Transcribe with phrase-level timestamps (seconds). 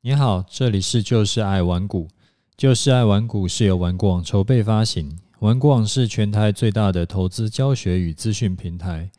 [0.00, 2.06] 你好，这里是就是爱玩股，
[2.56, 9.10] 就是爱玩股是由玩股网筹备发行，玩股网是全台最大的投资教学与资讯平台。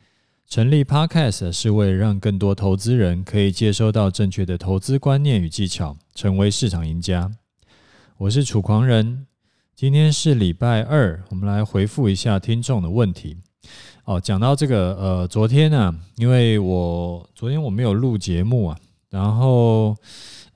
[0.48, 7.30] 成立 Podcast 是为了让更多投资人可以接收到正确的投资观念与技巧，成为市场赢家。
[8.16, 9.26] 我是楚狂人，
[9.76, 13.36] 今天是礼拜二，我们来回复一下听众的问题。
[14.06, 18.78] 哦，讲到这个，呃，昨天呢、因为我昨天我没有录节目啊，
[19.10, 19.94] 然后。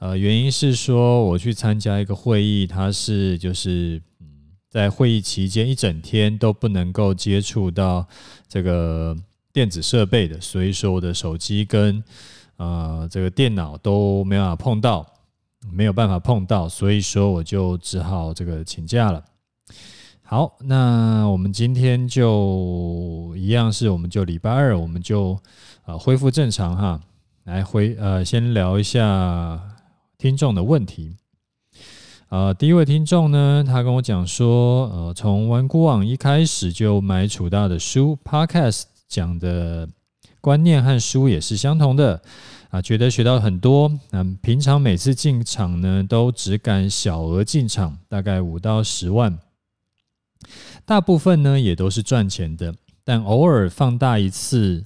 [0.05, 4.27] 呃，原因是说我去参加一个会议，它是就是嗯，
[4.69, 8.07] 在会议期间一整天都不能够接触到
[8.47, 9.17] 这个
[9.51, 12.05] 电子设备的，所以说我的手机跟
[12.59, 15.07] 呃这个电脑都没办法碰到，
[15.73, 19.25] 没有办法碰到，所以说我就只好这个请假了。
[20.23, 25.41] 好，那我们今天就一样是，我们就礼拜二，我们就
[25.87, 27.01] 呃恢复正常哈，
[27.45, 29.74] 来回呃先聊一下。
[30.25, 31.15] 听众的问题，
[32.31, 39.87] 呃，第一位听众呢，他跟我讲说，呃，从玩股网一开始就买楚大的书，Podcast 讲的
[40.41, 42.23] 观念和书也是相同的，
[42.71, 43.93] 啊，觉得学到很多。
[44.13, 49.39] 嗯，平常每次进场呢，都只敢小额进场，大概五到十万，
[50.87, 54.83] 大部分呢也都是赚钱的，但偶尔放大一次，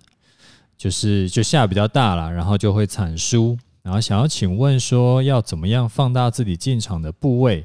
[0.76, 3.56] 就是就下比较大了，然后就会惨输。
[3.88, 7.64] 然后想要请问说，要怎么样放大自己进场的部位？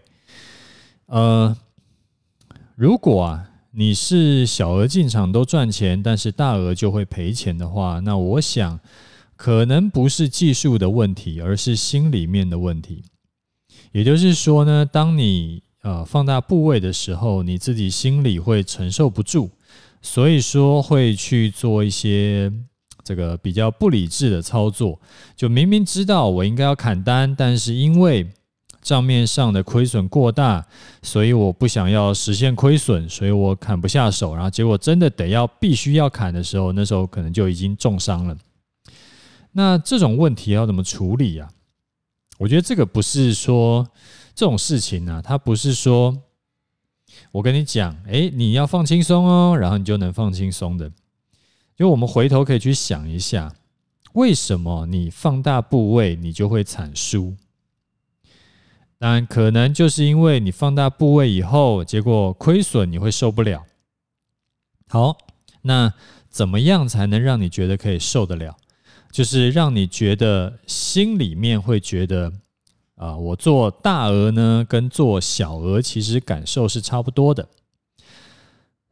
[1.07, 1.53] 呃，
[2.77, 8.79] 如果啊你是小额进场都赚钱，但是大额就会赔钱的话，那我想
[9.35, 13.03] 可能不是技术的问题，而是心里面的问题。
[13.91, 19.49] 也就是说呢，当你呃放大部位的时候，你自己心里会承受不住，
[20.01, 22.49] 所以说会去做一些。
[23.03, 24.99] 这个比较不理智的操作，
[25.35, 28.27] 就明明知道我应该要砍单，但是因为
[28.81, 30.65] 账面上的亏损过大，
[31.01, 34.33] 所以我不想要实现亏损，所以我砍不下手。
[34.35, 38.37] 然后结果真的得要必须要砍的时候，那时候可能就已经重伤了。
[39.53, 41.49] 那这种问题要怎么处理呀？
[42.39, 43.87] 我觉得这个不是说
[44.35, 46.17] 这种事情呢，它不是说
[47.31, 50.91] 我跟你讲，哎，你要放轻松哦，然后你就能放轻松的。
[51.75, 53.53] 就我们回头可以去想一下，
[54.13, 57.35] 为什么你放大部位你就会惨输？
[58.99, 63.65] 当然，可能就是因为你放大部位以后，结果亏损你会受不了。
[64.87, 65.17] 好，
[65.63, 65.93] 那
[66.29, 68.55] 怎么样才能让你觉得可以受得了？
[69.11, 72.31] 就是让你觉得心里面会觉得，
[72.95, 77.47] 啊，我做大额呢，跟做小额其实感受是差不多的。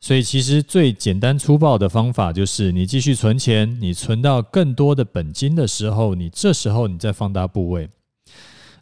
[0.03, 7.87] 所以，其实最简单粗暴的方法就是，你继续存钱，你存到更多的本金的时候，你这时候你再放大部位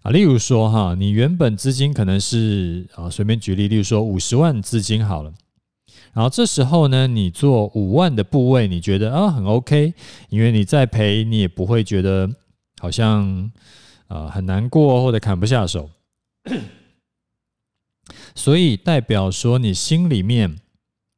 [0.02, 0.12] 啊。
[0.12, 5.34] 例如说，哈，你原本资金可能是啊，随便举例，例如说五十万资金好了，
[6.14, 9.94] 然后这时候呢，你做五万的部位，你觉得啊很 OK，
[10.30, 12.30] 因为你再赔，你也不会觉得
[12.80, 13.52] 好像
[14.08, 15.90] 啊很难过或者砍不下手，
[18.34, 20.56] 所以代表说你心里面。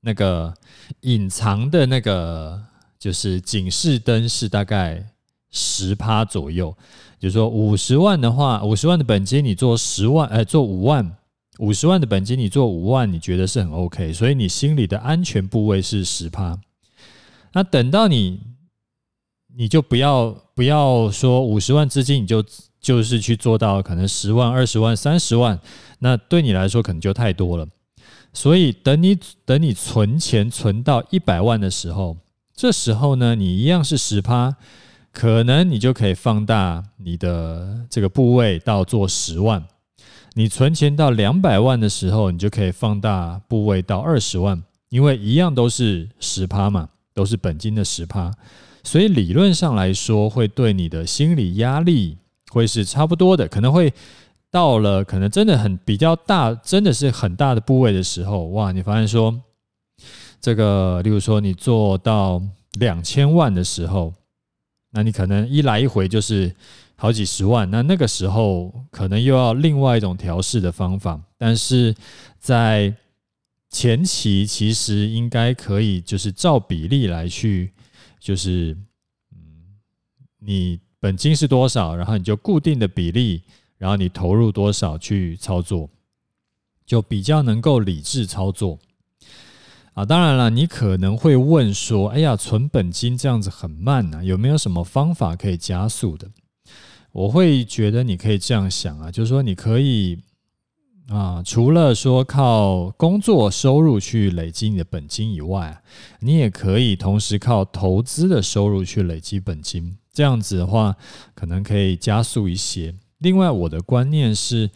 [0.02, 0.54] 那个
[1.02, 2.62] 隐藏的那个
[3.00, 5.06] 就是警示灯是大概
[5.52, 6.76] 十趴左右，
[7.20, 11.18] 就是说五十万的话，五十万的本金你做十万，呃，做五万，
[11.60, 16.60] 五十万的本金你做五万，你觉得是很 OK，所以你心里的安全部位是十趴。
[17.54, 18.40] 那等到你，
[19.56, 22.44] 你就不要不要说五十万资金，你就
[22.80, 25.60] 就是去做到可能十万、二十万、三十万，
[26.00, 27.68] 那对你来说可能就太多了。
[28.34, 32.16] 所以，等你等你存钱存到一百万的时候，
[32.56, 34.56] 这时候呢，你一样是十趴，
[35.12, 39.66] 可能你就可以放大你的这个部位到做十万。
[40.36, 48.32] 你存钱到两百万的时候，你就可以放大部位到二十万，因为一样都是十趴嘛，都是本金的十趴，
[48.82, 52.18] 所以理论上来说，会对你的心理压力
[52.50, 53.94] 会是差不多的，可能会。
[54.52, 58.74] 到了可能真的很比较大，真的是很大的部位的时候，哇！
[58.74, 59.42] 你发现说，
[60.42, 62.42] 这个，例如说你做到
[62.74, 64.14] 两千万的时候，
[64.92, 66.54] 那你可能一来一回就是
[66.98, 71.96] 好几十万，那那个时候可能又要另外一种调试的方法，但是
[72.38, 72.94] 在
[73.70, 77.72] 前期其实应该可以，就是照比例来去，
[78.20, 78.78] 就是
[79.32, 79.40] 嗯，
[80.40, 83.44] 你本金是多少，然后你就固定的比例。
[83.82, 85.90] 然后你投入多少去操作，
[86.86, 88.78] 就比较能够理智操作
[89.96, 90.06] 啊。
[90.06, 96.30] 当然了，你可能会问说：“哎呀，存本金这样子很慢呐，有没有什么方法可以加速的？”
[97.12, 100.20] 我会觉得你可以这样想啊，就是说你可以
[101.10, 105.82] 啊，除了说靠工作收入去累积你的本金以外，
[106.20, 109.98] 你也可以同时靠投资的收入去累积本金。
[110.14, 110.96] 这样子的话，
[111.34, 112.94] 可能可以加速一些。
[113.22, 114.70] 另外，我的观念是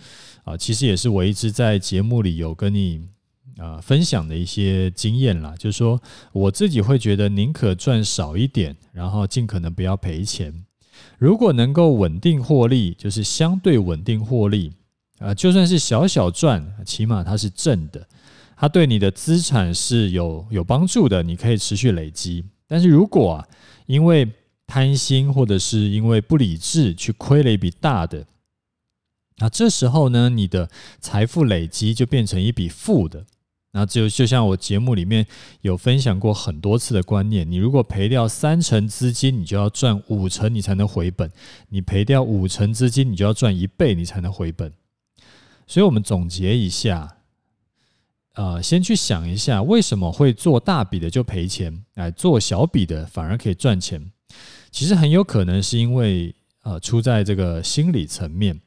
[0.43, 3.01] 啊，其实也是我一直在节目里有跟你
[3.57, 6.01] 啊分享的一些经验啦，就是说
[6.31, 10.63] 我自己会觉得宁可赚少一点，然后尽可能不要赔钱。
[11.17, 14.71] 如果能够稳定获利，就是相对稳定获利
[15.19, 18.07] 啊，就算是小小赚，起码它是正的，
[18.55, 22.45] 它对你的资产是有有帮助的，你可以持续累积。
[22.67, 23.47] 但是如果啊，
[23.87, 24.29] 因为
[24.67, 28.25] 贪心或者是因为不理智去亏了一笔大的，
[29.37, 33.25] 那这时候呢，你的财富累积就变成一笔负的。
[33.71, 35.27] 那就就像我节目里面
[35.59, 41.27] 有分享过很多次的观念，你如果赔掉三成资金，你就要赚五成，你才能回本；
[41.67, 44.71] 你赔掉五成资金，你就要赚一倍，你才能回本。
[45.67, 47.17] 所以，我们总结一下，
[48.35, 54.09] 呃，先去想一下，为什么会做大笔的就赔钱，哎，做小笔的反而可以赚钱？
[54.71, 56.33] 其实很有可能是因为
[56.63, 58.61] 呃，出在这个心理层面，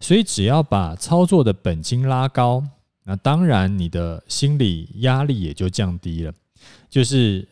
[0.00, 2.64] 所以只要把操作的本金拉高。
[3.04, 6.32] 那当然，你的心理压力也就降低了。
[6.88, 7.46] 就是，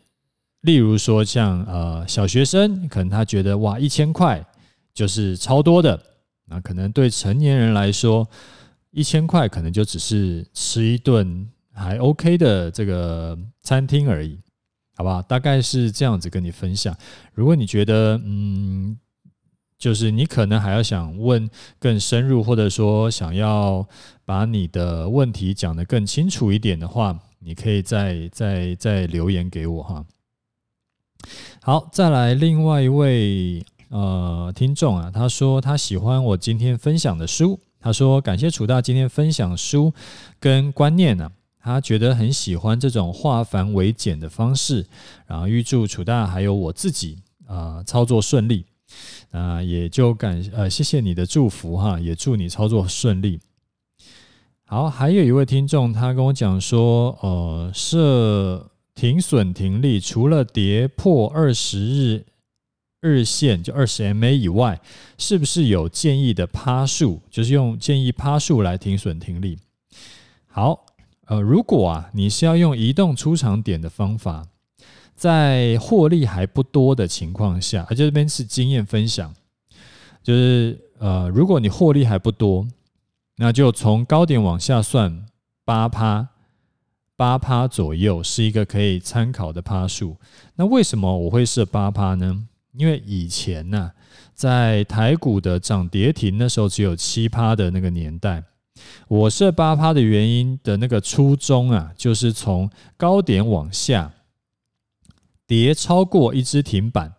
[0.61, 4.45] 例如说像呃小学生，可能他觉得哇一千块
[4.93, 6.00] 就是超多的。
[6.47, 8.29] 那可能对成年人来说，
[8.91, 14.39] 一千块可能就只是吃一顿还 OK 的这个餐厅而已，
[14.94, 15.21] 好不好？
[15.23, 16.97] 大概是这样子跟你分享。
[17.33, 18.97] 如果你觉得嗯。
[19.79, 21.49] 就是你可能还要想问
[21.79, 23.87] 更深入，或者说想要
[24.25, 30.05] 把你的问题讲得更清楚一点的话，你可以再再再留言给我哈。
[31.63, 39.93] 好，再来另外一位呃听众啊，他说他喜欢我今天分享的书，他说感谢楚大今天分享书
[40.41, 41.33] 跟观念呢、啊，
[41.63, 44.85] 他觉得很喜欢这种化繁为简的方式，
[45.27, 48.65] 然后预祝楚大还有我自己啊、操作顺利。
[49.31, 53.40] 啊，也就感呃，谢谢你的祝福哈，也祝你操作顺利。
[54.64, 62.26] 好，还有一位听众，他跟我讲说，呃，设停损停利，除了跌破二十日
[63.00, 64.81] 日线就二十 MA 以外，
[65.17, 67.23] 是不是有建议的趴数？
[67.31, 69.58] 就是用建议趴数来停损停利。
[70.46, 70.84] 好，
[71.26, 74.46] 呃，如果啊，你是要用移动出场点的方法。
[75.19, 79.35] 在获利还不多的情况下，而这边是经验分享，
[80.23, 82.65] 就是呃，如果你获利还不多，
[83.38, 85.26] 那就从高点往下算
[85.65, 86.29] 八趴，
[87.17, 90.17] 八趴左右是一个可以参考的趴数。
[90.55, 92.44] 那为什么我会设八趴呢？
[92.76, 93.91] 因为以前呢、
[94.35, 98.44] 在台股的涨跌停那时候只有七趴的那个年代，
[99.09, 104.12] 我设八趴的原因的那个初衷啊，就是从高点往下。
[105.49, 107.15] 跌超过一只停板，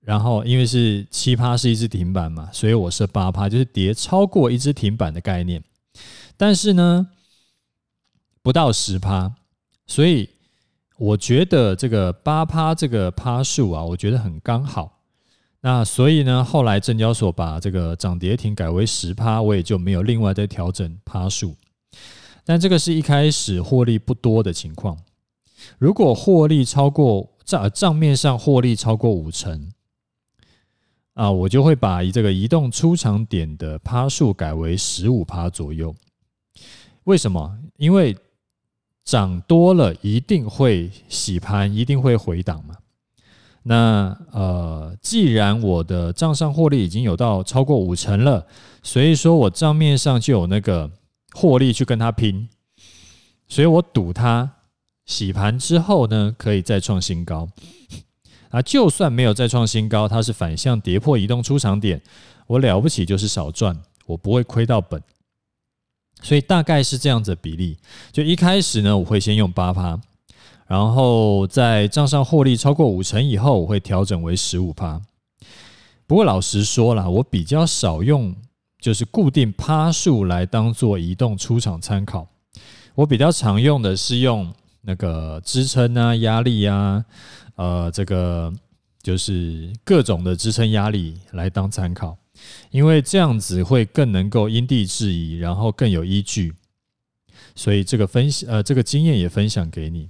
[0.00, 5.64] 然后因为是七趴是一只停板嘛，所以我设八趴，就是跌超过一只停板的概念。
[6.36, 7.08] 但是呢，
[8.42, 9.34] 不到十趴，
[9.86, 10.28] 所以
[10.98, 15.00] 我觉得这个八趴这个趴数啊，我觉得很刚好。
[15.62, 21.56] 那所以呢，后来证交所把这个涨跌停改为十趴，我也就没有另外再调整趴数。
[22.44, 24.96] 但这个是一开始获利不多的情况。
[25.78, 29.72] 如果获利超过账账面上获利超过五成
[31.14, 35.94] 啊，我就会把这个移动出场点的趴数改为十五趴左右。
[37.04, 37.58] 为什么？
[37.76, 38.16] 因为
[39.04, 42.74] 涨多了一定会洗盘，一定会回档嘛。
[43.62, 48.46] 那呃，既然我的账上获利已经有到超过五成了，
[48.82, 50.90] 所以说我账面上就有那个
[51.32, 52.48] 获利去跟他拼，
[53.48, 54.55] 所以我赌他。
[55.06, 57.48] 洗盘之后呢，可以再创新高。
[58.50, 62.00] 啊，就算没有再创新高，它是反向跌破移动出场点，
[62.46, 65.02] 我了不起就是少赚，我不会亏到本。
[66.22, 67.76] 所以大概是这样子比例。
[68.12, 70.00] 就一开始呢，我会先用八趴，
[70.66, 75.00] 然后在账上获利超过五成以后，我会调整为十五趴。
[76.06, 78.34] 不过老实说啦，我比较少用
[78.80, 82.28] 就是固定趴数来当做移动出场参考，
[82.94, 84.54] 我比较常用的是用。
[84.86, 87.04] 那个支撑啊，压力啊，
[87.56, 88.52] 呃，这个
[89.02, 92.16] 就是各种的支撑压力来当参考，
[92.70, 96.54] 因为这样子会更能够因地制宜，然后更有依据。
[97.54, 100.08] 所以这个分析，呃，这个经验也分享给你。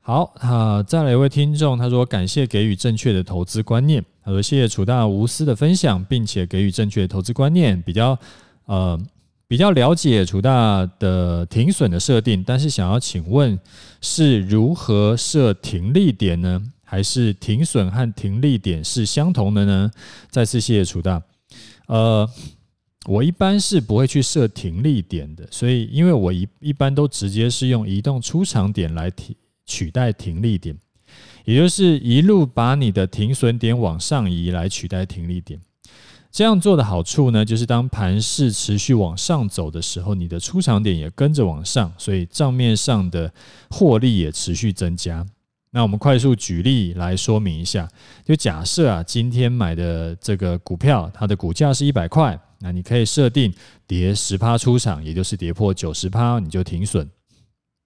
[0.00, 4.04] 好，啊，再来一位听众，他说感谢给予正确的投资观念。
[4.24, 8.18] 他说谢谢楚大无私的分享，并且给予正确的投资观念，比较
[8.66, 9.00] 呃
[9.52, 13.60] 比较了解楚大的停损的设定，但是想要请问
[14.00, 16.62] 是如何设停利点呢？
[16.82, 19.90] 还是停损和停利点是相同的呢？
[20.30, 21.22] 再次谢谢楚大。
[21.86, 22.26] 呃，
[23.04, 29.36] 我一般是不会去设停利点的，所以因为我一一般都直接是用移动出场点来提。
[29.66, 30.74] 取代停利点，
[31.44, 35.60] 也就是一路把你的停损点往上移来取代停利点。
[36.32, 43.30] 这样做的好处呢，就是当盘势持续往上走的时候，你的出场点也跟着往上，所以账面上的
[43.68, 45.26] 获利也持续增加。
[45.72, 47.86] 那我们快速举例来说明一下，
[48.24, 53.52] 就假设啊，今天买的这个股票，它的股价是一百块，那你可以设定
[53.86, 57.06] 跌十趴出场，也就是跌破九十趴你就停损。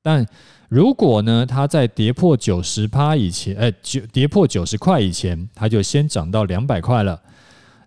[0.05, 0.25] 但
[0.69, 7.21] 如果呢，它在跌破九十趴以前，哎，九跌破九十块以前，它就先涨到两百块了。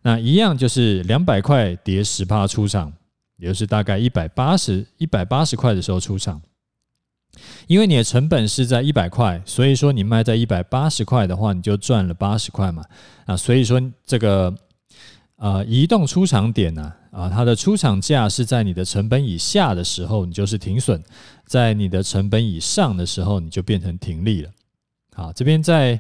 [0.02, 2.94] 那一样就是两百块跌十趴出场，
[3.38, 6.42] 也就是大概一百八十一百八十块的时候出场。
[7.68, 12.84] 因为你的成本是在一百块，所以说你卖在一百八十块的话，你就赚了八十块嘛。
[13.26, 14.54] 啊，所以说这个
[15.36, 21.02] 呃移动出场点呢，啊，它的出场价是在你的成本以下的时候，你就是停损。
[21.46, 24.50] 在你的成本以上的时候，你就变成停利了。
[25.14, 26.00] 好，这边在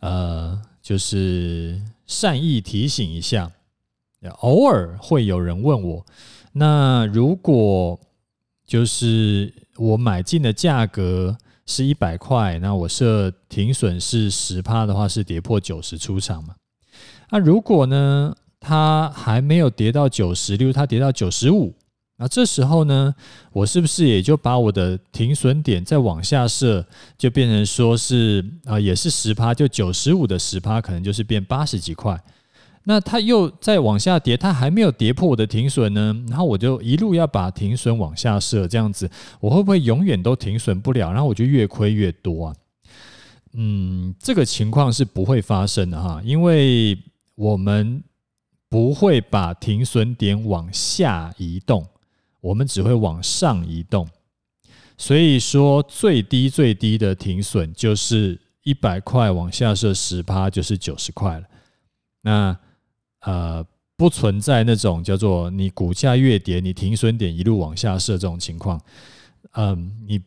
[0.00, 3.50] 呃，就是善意提醒一下，
[4.40, 6.06] 偶尔会有人问我，
[6.52, 7.98] 那如果
[8.66, 11.36] 就是我买进的价格
[11.66, 16.54] 是一百块，那我设停损是十趴的话，是跌破九十出场嘛？
[17.30, 21.74] 那如果呢，它还没有跌到九十，例如它跌到九十五。
[22.18, 23.14] 那这时候呢，
[23.52, 26.86] 我是不是也就把我的停损点再往下设，
[27.18, 32.18] 就变成说是啊，也是十趴，就九十五的十趴，可能就是变八十几块。
[32.84, 41.12] 那它又再往下跌，它还没有跌破我的停损呢，然后我就一路要把停损往下设，这样子我会不会永远都停损不了？
[41.12, 42.56] 然后我就越亏越多啊？
[43.52, 46.96] 嗯，这个情况是不会发生的哈，因为
[47.34, 48.02] 我们
[48.70, 51.84] 不会把停损点往下移动。
[52.46, 54.08] 我们只会往上移动，
[54.96, 61.46] 所以说最低最低的停损就是一百块往下设十趴，就是九十块了。
[62.22, 62.56] 那
[63.22, 68.80] 呃，不存在那种叫做你股价越跌，你停损点一路往下设这种情况。
[69.54, 70.20] 嗯，你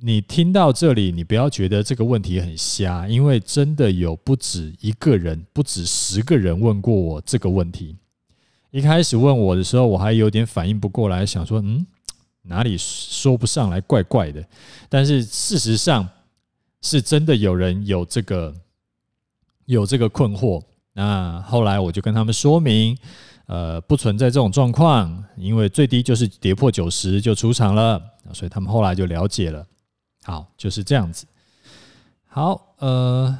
[0.00, 7.96] 你听到这里，你不要觉得这个问题很瞎，因为真的有不止一个人，不止十个人问过我这个问题。
[8.72, 11.86] 一开始问我的时候，我还有点反应不过来，想说，嗯，
[12.44, 14.42] 哪里说不上来，怪怪的。
[14.88, 16.08] 但是事实上，
[16.80, 18.54] 是真的有人有这个
[19.66, 20.62] 有这个困惑。
[20.94, 22.96] 那后来我就跟他们说明，
[23.44, 28.02] 呃，不存在这种状况，因为最低就是跌破九十就出场了，
[28.32, 29.66] 所以他们后来就了解了。
[30.24, 31.26] 好，就是这样子。
[32.26, 33.38] 好，呃，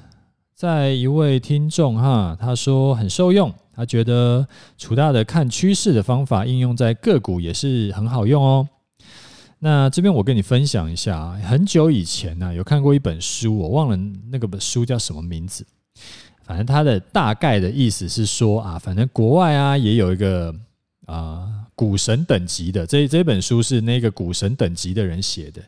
[0.55, 3.51] 在一位听众哈，他说很受用。
[3.75, 8.69] 他觉得楚大的看趋势的方法应用在个股也是很好用哦。
[9.61, 13.97] 那这边我跟你分享一下啊，很久以前呢，有看过一本书，我忘了
[14.31, 15.65] 那个本书叫什么名字。
[16.45, 20.53] 反正它的大概的意思是说啊，反正国外啊也有一个
[21.07, 25.63] 啊股神等级的，这这本书是那个股神等级的人写的，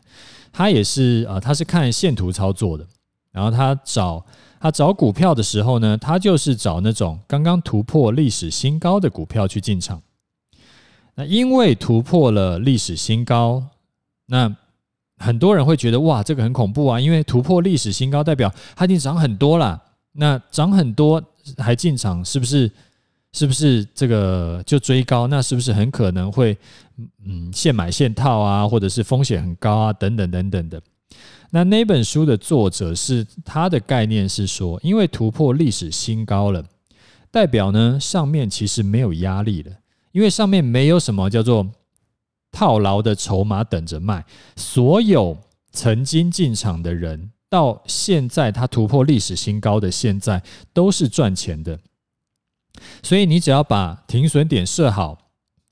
[0.51, 2.85] 他也是啊，他是看线图操作的，
[3.35, 4.25] 然后他找。
[4.57, 10.01] 他找股票的时候呢，他就是找那种刚刚突破历史新高的股票去进场。
[11.13, 13.61] 那因为突破了历史新高，
[14.25, 14.51] 那
[15.17, 16.99] 很多人会觉得哇，这个很恐怖啊！
[16.99, 19.79] 因为突破历史新高代表它已经涨很多了。
[20.13, 21.21] 那涨很多
[21.59, 22.71] 还进场，是不是？
[23.33, 25.27] 是不是这个就追高？
[25.27, 26.57] 那是不是很可能会
[27.23, 30.81] 嗯现买现套啊，或者是风险很高啊，等等等等的。
[31.51, 36.65] 那那本书的作者是他的概念是说，因为突破历史新高了，
[37.31, 39.71] 代表呢上面其实没有压力了，
[40.11, 41.65] 因为上面没有什么叫做
[42.51, 44.25] 套牢的筹码等着卖，
[44.55, 45.37] 所有
[45.71, 51.79] 曾经进场的人到现在他突破历史新高的现在都是赚钱的，
[53.01, 55.24] 所以你只要把停损点设好。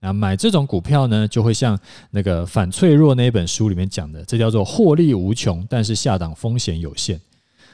[0.04, 1.80] 啊，买这种股票呢，就会像
[2.12, 7.18] 那个反脆弱那一本书里面讲的，这叫做获利无穷，但是下档风险有限。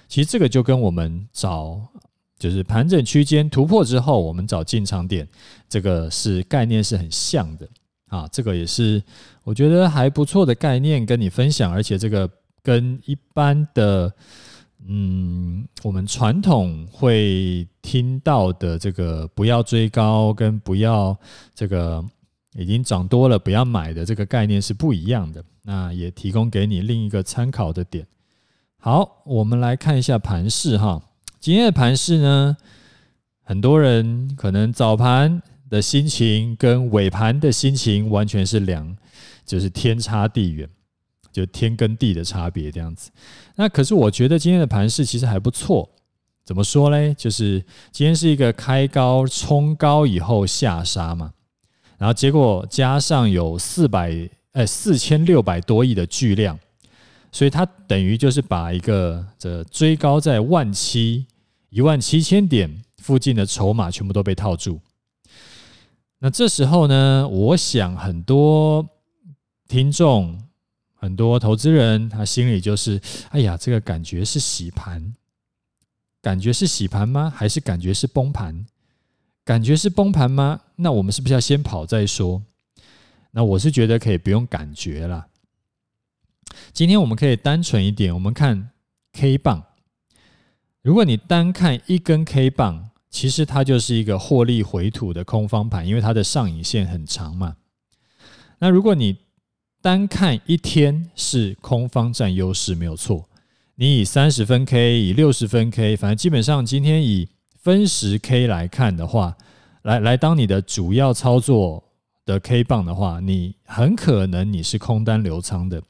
[0.08, 1.82] 其实这个就跟我们找
[2.38, 5.28] 就是盘整区间突破之后，我们找进场点，
[5.68, 7.68] 这个是概念是很像的
[8.10, 8.28] 啊。
[8.32, 9.02] 这个也是
[9.44, 12.30] 我觉得还不错的概念跟你分享，而且这个
[12.62, 14.14] 跟一般的，
[14.88, 21.18] 嗯，我们传统会听到的这个不要追高跟不要
[21.56, 22.04] 这个
[22.56, 25.44] 已经涨多了不要买的这个概念是不一样的。
[25.64, 28.08] 那也提供给你另一个参考的点。
[28.78, 31.02] 好，我们来看一下盘势哈。
[31.40, 32.58] 今天的盘势呢，
[33.44, 38.98] 很多人可能早盘的心情跟尾盘的心情完全是两，
[39.46, 40.68] 就是天差地远，
[41.32, 43.12] 就天跟地的差别这样子。
[43.56, 45.88] 那可是我觉得今天的盘势其实还不错，
[46.44, 47.14] 怎么说嘞？
[47.14, 51.34] 就是今天是一个开高冲高以后下杀嘛，
[52.00, 56.58] 然后结果加上有四百哎四千六百多亿的巨量，
[57.32, 61.28] 所以它等于就是把一个这追高在万七
[61.70, 64.80] 一万七千点附近的筹码全部都被套住。
[66.20, 68.88] 那这时候呢，我想很多
[69.68, 70.42] 听众、
[70.94, 75.14] 很多投资人，他心里就是：哎呀，这个感觉是洗盘，
[76.22, 77.32] 感觉是洗盘吗？
[77.36, 78.66] 还是感觉是崩盘？
[79.50, 80.62] 感觉是崩盘吗？
[80.76, 82.44] 那我们是不是要先跑再说？
[83.32, 85.26] 那我是觉得可以不用感觉了。
[86.72, 88.70] 今天我们可以单纯一点，我们看
[89.14, 89.64] K 棒。
[90.84, 92.92] 如果你单看一根 K 棒。
[93.10, 97.56] 其实它就是一个获利回吐的空方盘，因为它的上影线很长嘛。
[98.60, 99.18] 那如果你
[99.82, 103.28] 单看一天是空方占优势没有错，
[103.74, 107.28] 你以三十分 K、以六十分 K，反正基本上今天以
[107.62, 109.36] 分时 K 来看的话，
[109.84, 111.84] 来来当你的主要操作
[112.26, 115.82] 的 K 棒的话，你很可能你是空单流仓的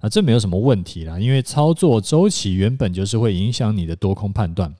[0.00, 4.74] 啊，这没有什么问题啦，因为操作周期原本就是会影响你的多空判断。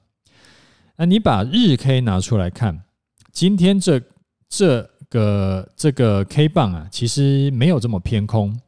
[0.97, 2.83] 那你把日 K 拿出来看，
[3.31, 4.01] 今天这
[4.47, 8.59] 这个这个 K 棒啊，其实没有这么偏空。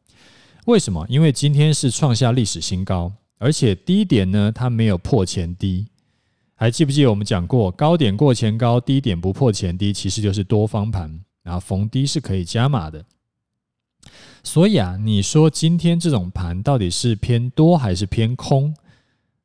[0.66, 1.06] 为什么？
[1.10, 5.88] 因为今天是创下历史新高，而且低点呢，它没有破前低。
[6.60, 13.06] 还记不记得我们讲过，高点过前高，低点不破前低，其实就是多方盘，然后逢低是可以加码的。
[14.44, 18.76] 所以啊，你说今天这种盘到底是偏多还是偏空？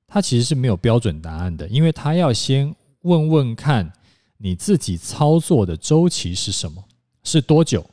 [0.08, 3.92] 它其实是没有标准答案的，因为它要先问问看
[4.36, 6.82] 你自己操作的周期是什么，
[7.22, 7.88] 是多久？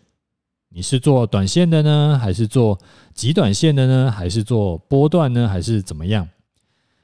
[0.70, 2.80] 你是做短线的呢，还是做
[3.14, 6.28] 极短线的呢，还是做波段呢，还是怎么样？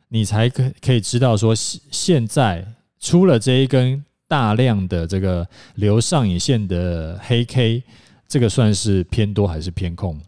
[0.09, 2.65] 你才可可以知道说，现在
[2.99, 7.83] 出了这一根大量的这个留上影线的黑 K，
[8.27, 10.19] 这个算是偏多还是偏空？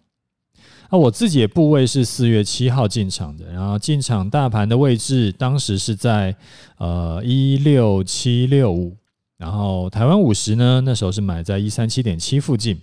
[0.92, 6.36] 那我自己的部位是四月七号进场的，然后进场大盘的位置当时是在
[6.78, 8.98] 呃一六七六五，
[9.38, 12.82] 然后台湾五十呢，那时候是买在一三七点七附近。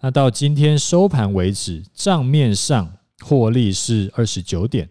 [0.00, 4.88] 那到今天收盘为止，账面上获利是二十九点，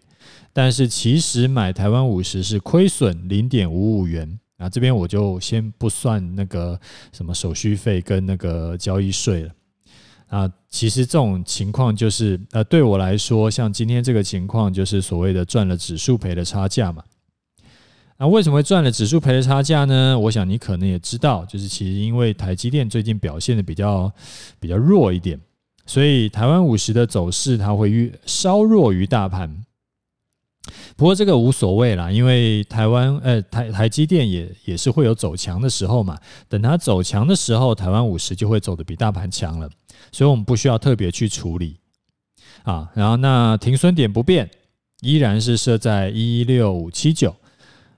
[0.52, 4.38] 但是其实买台湾五十是亏损零点五五元。
[4.58, 6.78] 啊，这边我就先不算那个
[7.12, 9.50] 什么手续费跟那个交易税了。
[10.28, 17.02] 啊，其实这种情况就是，呃，对我来说，像今天这个情况，就是所谓的赚了指数赔了差价嘛。
[18.18, 20.16] 那为什么会赚了指数赔了差价呢？
[20.16, 24.12] 我想你可能也知道，就是其实因为台积电最近表现的比较
[24.60, 25.40] 比较弱一点，
[25.86, 29.64] 所以台湾五十的走势它会越稍弱于大盘。
[30.96, 36.18] 不过这个无所谓啦，因为台湾呃台台积电也也是会有走强的时候嘛。
[36.48, 39.68] 等它走强的时候，台湾五十就会走得比大盘强了。
[40.10, 41.76] 所以我们不需要特别去处理
[42.64, 44.50] 啊，然后那停损点不变，
[45.00, 47.34] 依然是设在一六五七九。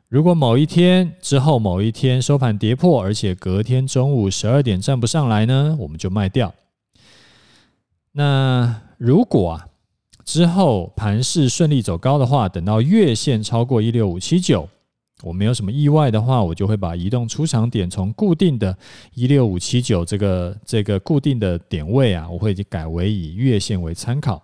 [0.08, 6.54] 如果某一天之后某一天收盘跌破，而且隔天中午十二点站不上来呢，我们就卖掉。
[8.12, 9.66] 那如果啊
[10.24, 14.68] 之后盘势顺利走高的话，等到月线超过一六五七九。
[15.22, 18.76] 我没有什么意外的话，我就会把移动出场点从固定的
[19.14, 24.42] 一六五七九这个这个固定的点位啊，我会改为以月线为参考。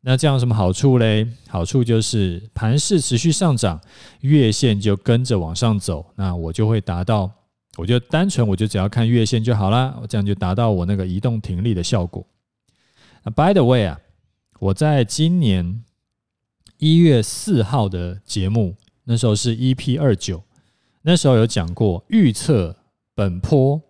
[0.00, 1.26] 那这样什么好处嘞？
[1.48, 3.78] 好处就是盘势持续上涨，
[4.20, 7.30] 月线就跟着往上走，那我就会达到，
[7.76, 12.26] 我就单纯我就只要看月线就好啦，我这样就达到我那个移动停利的效果。
[13.24, 14.00] 那 by the way 啊，
[14.58, 15.82] 我在今年
[16.78, 18.76] 一月四号的节目。
[19.10, 20.42] 那时候是 EP 二九，
[21.00, 22.76] 那时候有讲过预测
[23.14, 23.80] 本坡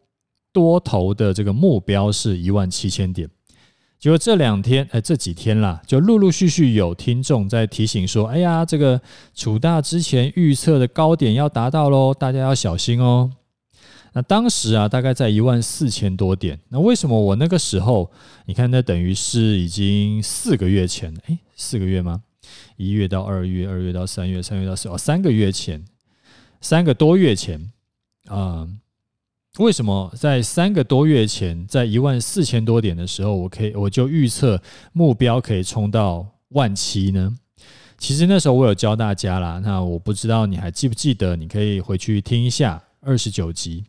[0.52, 3.28] 多头的这个目标是一万七千点。
[3.98, 9.00] 结果这两天，哎，这几天啦，就陆陆续续有听众在提醒说：“哎呀，这个
[9.34, 13.32] 楚大之前预测的高点要达到喽，大家要小心哦。”
[14.18, 16.58] 那当时啊，大概在一万四千多点。
[16.70, 18.10] 那为什么我那个时候，
[18.46, 22.24] 你看，那等于是已经四个月前，哎，四个月吗？
[22.76, 25.84] 一月到二月，二月到三月，三月到四，哦，三个月前，
[26.60, 27.70] 三个多月前，
[28.26, 28.66] 啊、
[29.58, 34.60] 为什么在三个多月前，在一万四千多点的时候，我可以我就预测
[34.92, 37.38] 目标可以冲到万七呢？
[37.96, 43.84] 其实那时候我有教大家啦，那我不知道你还记不记得，你可以回去听一下二十九集，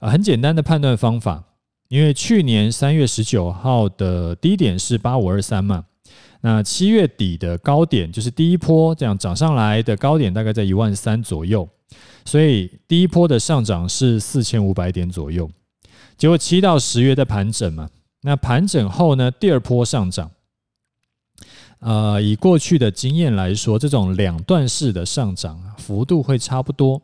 [0.00, 1.44] 呃，很简单的判断方法。
[1.88, 5.84] 因为去年三月十九号的低点是八五二三嘛，
[6.40, 11.68] 那七月底的高点就是第一波这样涨上来的高点大概在一万三左右，
[12.24, 15.50] 所以第一波的上涨是四千五百点左右。
[16.16, 17.90] 结果七到十月在盘整嘛，
[18.22, 20.30] 那盘整后呢，第二波上涨，
[21.80, 27.02] 呃，以过去的经验来说，这种两段式的上涨幅度会差不多。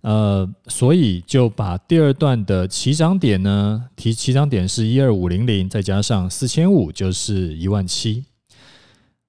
[0.00, 8.24] 呃，所以就把第二段的起涨点呢，提起涨点是一二五零零，再加上四千五，就是一万七。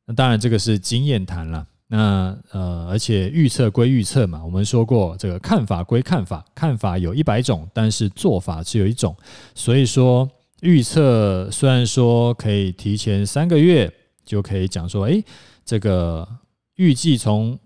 [0.06, 1.66] 那当然这个是经验谈了。
[1.88, 9.16] 那呃，而且预测归预测嘛，我们说过这个看法归看法，看法有一百种，但是做法只有一种。
[9.56, 10.30] 所以说
[10.62, 13.92] 预测虽然说可以提前三个月
[14.24, 15.20] 就可以讲说，哎，
[15.66, 16.28] 这个
[16.76, 17.58] 预计从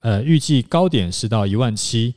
[0.00, 2.14] 呃预计高点是到一万七。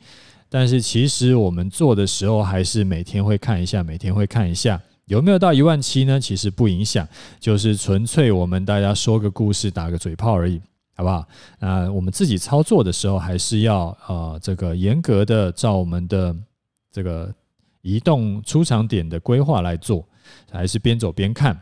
[0.56, 6.18] 但是其实我们做的时候，还是每天会看一下，每天会看一下有没有到一万七呢？
[6.18, 7.06] 其实不影响，
[7.42, 10.62] 就是纯粹我们大家说个故事，打个嘴炮而已，
[10.96, 11.28] 好不好？
[11.60, 16.34] 那我们自己操作的时候，还是要呃这个严格的照我们的
[16.90, 17.36] 这个
[17.82, 20.08] 移动出场点的规划来做，
[20.50, 21.62] 还是边走边看。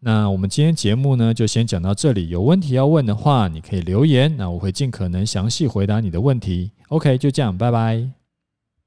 [0.00, 2.28] 那我们今天节目呢，就先讲到这里。
[2.28, 6.70] 有问题要问的话，你可以留言，那我会尽可能详细回答你的问题。
[6.88, 8.25] OK，就这样，拜拜。